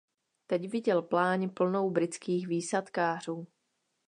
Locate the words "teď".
0.47-0.69